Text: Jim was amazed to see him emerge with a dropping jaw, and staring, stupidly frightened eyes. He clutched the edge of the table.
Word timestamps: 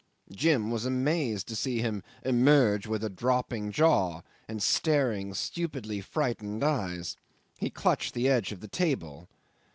Jim 0.31 0.71
was 0.71 0.83
amazed 0.83 1.47
to 1.47 1.55
see 1.55 1.77
him 1.77 2.01
emerge 2.23 2.87
with 2.87 3.03
a 3.03 3.07
dropping 3.09 3.71
jaw, 3.71 4.23
and 4.47 4.63
staring, 4.63 5.31
stupidly 5.31 6.01
frightened 6.01 6.63
eyes. 6.63 7.17
He 7.59 7.69
clutched 7.69 8.15
the 8.15 8.27
edge 8.27 8.51
of 8.51 8.61
the 8.61 8.67
table. 8.67 9.29